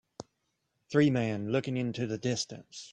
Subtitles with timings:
[0.89, 2.89] Three man looking into the distance